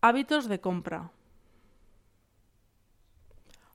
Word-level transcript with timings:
Hábitos 0.00 0.48
de 0.48 0.60
compra. 0.60 1.10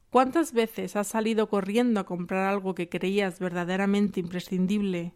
¿Cuántas 0.10 0.54
veces 0.54 0.96
has 0.96 1.08
salido 1.08 1.50
corriendo 1.50 2.00
a 2.00 2.06
comprar 2.06 2.48
algo 2.48 2.76
que 2.76 2.88
creías 2.88 3.40
verdaderamente 3.40 4.22
imprescindible 4.22 5.12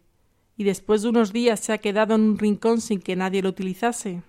y 0.58 0.64
después 0.64 1.00
de 1.00 1.08
unos 1.08 1.32
días 1.32 1.60
se 1.60 1.72
ha 1.72 1.78
quedado 1.78 2.14
en 2.14 2.20
un 2.20 2.38
rincón 2.38 2.82
sin 2.82 3.00
que 3.00 3.16
nadie 3.16 3.40
lo 3.40 3.48
utilizase? 3.48 4.22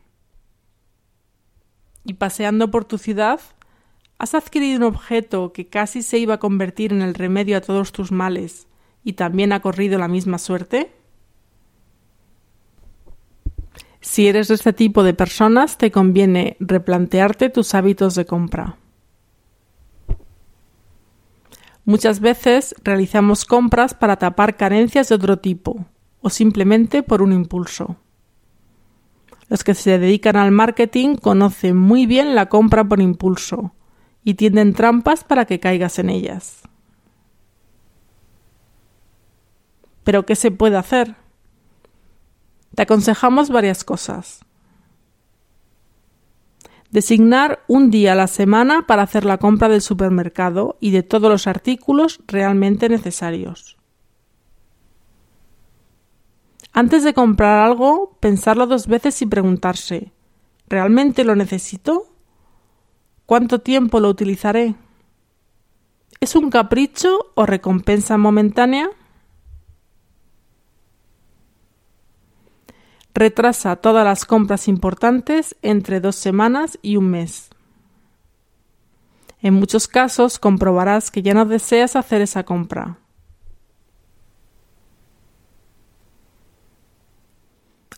Y 2.05 2.13
paseando 2.13 2.71
por 2.71 2.85
tu 2.85 2.97
ciudad, 2.97 3.41
has 4.17 4.33
adquirido 4.33 4.77
un 4.77 4.83
objeto 4.83 5.51
que 5.51 5.67
casi 5.67 6.01
se 6.01 6.17
iba 6.17 6.35
a 6.35 6.39
convertir 6.39 6.93
en 6.93 7.01
el 7.01 7.13
remedio 7.13 7.57
a 7.57 7.61
todos 7.61 7.91
tus 7.91 8.13
males 8.13 8.69
y 9.03 9.13
también 9.13 9.51
ha 9.51 9.61
corrido 9.61 9.99
la 9.99 10.07
misma 10.07 10.37
suerte? 10.37 10.93
Si 14.01 14.27
eres 14.27 14.47
de 14.47 14.55
este 14.55 14.73
tipo 14.73 15.03
de 15.03 15.13
personas, 15.13 15.77
te 15.77 15.91
conviene 15.91 16.55
replantearte 16.59 17.49
tus 17.49 17.75
hábitos 17.75 18.15
de 18.15 18.25
compra. 18.25 18.77
Muchas 21.83 22.19
veces 22.19 22.75
realizamos 22.83 23.45
compras 23.45 23.93
para 23.93 24.17
tapar 24.17 24.55
carencias 24.55 25.09
de 25.09 25.15
otro 25.15 25.39
tipo 25.39 25.85
o 26.21 26.29
simplemente 26.29 27.03
por 27.03 27.21
un 27.21 27.33
impulso. 27.33 27.97
Los 29.49 29.63
que 29.63 29.73
se 29.73 29.97
dedican 29.97 30.35
al 30.35 30.51
marketing 30.51 31.15
conocen 31.15 31.75
muy 31.75 32.05
bien 32.05 32.35
la 32.35 32.47
compra 32.47 32.83
por 32.83 33.01
impulso 33.01 33.73
y 34.23 34.35
tienden 34.35 34.73
trampas 34.73 35.23
para 35.23 35.45
que 35.45 35.59
caigas 35.59 35.97
en 35.97 36.11
ellas. 36.11 36.61
Pero 40.03 40.25
¿qué 40.25 40.35
se 40.35 40.51
puede 40.51 40.77
hacer? 40.77 41.15
Te 42.79 42.83
aconsejamos 42.83 43.49
varias 43.49 43.83
cosas. 43.83 44.39
Designar 46.91 47.61
un 47.67 47.91
día 47.91 48.13
a 48.13 48.15
la 48.15 48.27
semana 48.27 48.87
para 48.87 49.03
hacer 49.03 49.25
la 49.25 49.37
compra 49.37 49.67
del 49.67 49.81
supermercado 49.81 50.77
y 50.79 50.91
de 50.91 51.03
todos 51.03 51.29
los 51.29 51.45
artículos 51.45 52.21
realmente 52.25 52.87
necesarios. 52.87 53.77
Antes 56.71 57.03
de 57.03 57.13
comprar 57.13 57.65
algo, 57.65 58.15
pensarlo 58.21 58.65
dos 58.65 58.87
veces 58.87 59.21
y 59.21 59.25
preguntarse 59.25 60.13
¿realmente 60.69 61.25
lo 61.25 61.35
necesito? 61.35 62.07
¿Cuánto 63.25 63.59
tiempo 63.59 63.99
lo 63.99 64.07
utilizaré? 64.07 64.75
¿Es 66.21 66.33
un 66.33 66.49
capricho 66.49 67.33
o 67.35 67.45
recompensa 67.45 68.17
momentánea? 68.17 68.89
Retrasa 73.13 73.75
todas 73.75 74.05
las 74.05 74.25
compras 74.25 74.67
importantes 74.67 75.55
entre 75.61 75.99
dos 75.99 76.15
semanas 76.15 76.77
y 76.81 76.95
un 76.95 77.09
mes. 77.09 77.49
En 79.41 79.53
muchos 79.53 79.87
casos 79.87 80.37
comprobarás 80.37 81.11
que 81.11 81.21
ya 81.21 81.33
no 81.33 81.45
deseas 81.45 81.95
hacer 81.95 82.21
esa 82.21 82.43
compra. 82.43 82.99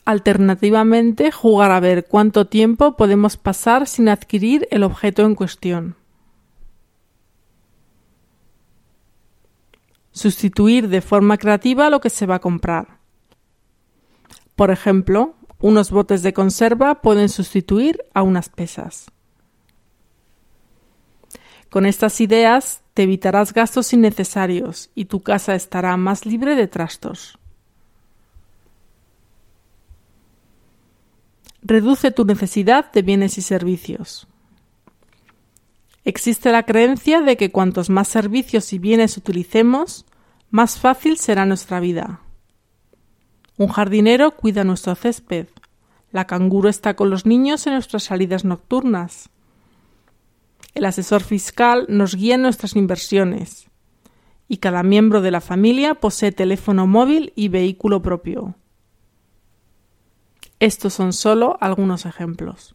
Alternativamente, 0.05 1.31
jugar 1.31 1.71
a 1.71 1.79
ver 1.79 2.05
cuánto 2.05 2.47
tiempo 2.47 2.97
podemos 2.97 3.37
pasar 3.37 3.87
sin 3.87 4.09
adquirir 4.09 4.67
el 4.71 4.83
objeto 4.83 5.23
en 5.23 5.35
cuestión. 5.35 5.95
Sustituir 10.11 10.89
de 10.89 11.01
forma 11.01 11.37
creativa 11.37 11.89
lo 11.89 12.01
que 12.01 12.09
se 12.09 12.25
va 12.25 12.35
a 12.35 12.39
comprar. 12.39 13.00
Por 14.55 14.71
ejemplo, 14.71 15.35
unos 15.59 15.91
botes 15.91 16.23
de 16.23 16.33
conserva 16.33 17.01
pueden 17.01 17.29
sustituir 17.29 18.03
a 18.13 18.23
unas 18.23 18.49
pesas. 18.49 19.11
Con 21.69 21.85
estas 21.85 22.19
ideas 22.19 22.81
te 22.93 23.03
evitarás 23.03 23.53
gastos 23.53 23.93
innecesarios 23.93 24.89
y 24.93 25.05
tu 25.05 25.21
casa 25.21 25.55
estará 25.55 25.95
más 25.95 26.25
libre 26.25 26.55
de 26.55 26.67
trastos. 26.67 27.37
Reduce 31.61 32.11
tu 32.11 32.25
necesidad 32.25 32.91
de 32.91 33.03
bienes 33.03 33.37
y 33.37 33.41
servicios. 33.41 34.27
Existe 36.03 36.51
la 36.51 36.63
creencia 36.63 37.21
de 37.21 37.37
que 37.37 37.51
cuantos 37.51 37.89
más 37.89 38.07
servicios 38.07 38.73
y 38.73 38.79
bienes 38.79 39.15
utilicemos, 39.15 40.05
más 40.49 40.79
fácil 40.79 41.17
será 41.17 41.45
nuestra 41.45 41.79
vida. 41.79 42.21
Un 43.61 43.67
jardinero 43.67 44.31
cuida 44.31 44.63
nuestro 44.63 44.95
césped. 44.95 45.45
La 46.11 46.25
canguro 46.25 46.67
está 46.67 46.95
con 46.95 47.11
los 47.11 47.27
niños 47.27 47.67
en 47.67 47.73
nuestras 47.73 48.05
salidas 48.05 48.43
nocturnas. 48.43 49.29
El 50.73 50.83
asesor 50.83 51.21
fiscal 51.21 51.85
nos 51.87 52.15
guía 52.15 52.33
en 52.33 52.41
nuestras 52.41 52.75
inversiones. 52.75 53.69
Y 54.47 54.57
cada 54.57 54.81
miembro 54.81 55.21
de 55.21 55.29
la 55.29 55.41
familia 55.41 55.93
posee 55.93 56.31
teléfono 56.31 56.87
móvil 56.87 57.33
y 57.35 57.49
vehículo 57.49 58.01
propio. 58.01 58.55
Estos 60.59 60.95
son 60.95 61.13
solo 61.13 61.59
algunos 61.61 62.07
ejemplos. 62.07 62.73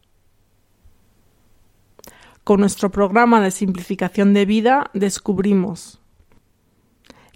Con 2.45 2.61
nuestro 2.61 2.91
programa 2.91 3.41
de 3.41 3.51
simplificación 3.51 4.33
de 4.33 4.45
vida 4.45 4.89
descubrimos 4.93 5.99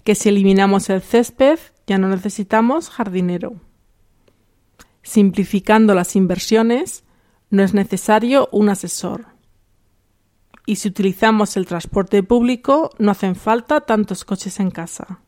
que 0.04 0.14
si 0.14 0.30
eliminamos 0.30 0.88
el 0.88 1.02
césped 1.02 1.58
ya 1.86 1.98
no 1.98 2.08
necesitamos 2.08 2.90
jardinero. 2.90 3.54
Simplificando 5.02 5.94
las 5.94 6.14
inversiones, 6.16 7.04
no 7.50 7.62
es 7.62 7.74
necesario 7.74 8.48
un 8.52 8.68
asesor. 8.68 9.26
Y 10.64 10.76
si 10.76 10.88
utilizamos 10.88 11.56
el 11.56 11.66
transporte 11.66 12.22
público, 12.22 12.90
no 12.98 13.10
hacen 13.10 13.34
falta 13.34 13.80
tantos 13.80 14.24
coches 14.24 14.60
en 14.60 14.70
casa. 14.70 15.20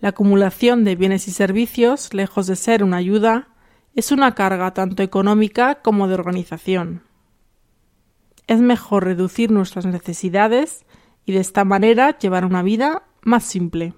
La 0.00 0.10
acumulación 0.10 0.84
de 0.84 0.96
bienes 0.96 1.28
y 1.28 1.30
servicios, 1.30 2.12
lejos 2.12 2.46
de 2.46 2.56
ser 2.56 2.84
una 2.84 2.98
ayuda, 2.98 3.48
es 3.94 4.10
una 4.10 4.34
carga 4.34 4.74
tanto 4.74 5.02
económica 5.02 5.76
como 5.76 6.08
de 6.08 6.14
organización. 6.14 7.02
Es 8.46 8.60
mejor 8.60 9.04
reducir 9.04 9.50
nuestras 9.50 9.86
necesidades 9.86 10.84
y 11.24 11.32
de 11.32 11.40
esta 11.40 11.64
manera 11.64 12.18
llevar 12.18 12.44
una 12.44 12.62
vida 12.62 13.04
más 13.24 13.44
simple. 13.44 13.94